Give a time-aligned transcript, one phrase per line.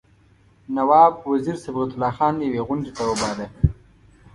[0.75, 3.47] نواب وزیر صبغت الله خان یوې غونډې ته وباله.